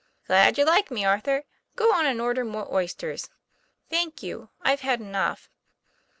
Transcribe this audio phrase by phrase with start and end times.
[0.25, 1.43] 'Glad you like me, Arthur.
[1.75, 3.29] Go on and order more oysters."
[3.91, 5.47] 'Thank you, I've had enough."